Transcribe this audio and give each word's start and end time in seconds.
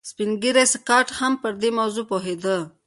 سپین 0.09 0.29
ږیری 0.41 0.65
سکاټ 0.73 1.07
هم 1.19 1.33
پر 1.41 1.53
دې 1.61 1.69
موضوع 1.77 2.05
پوهېده 2.11 2.57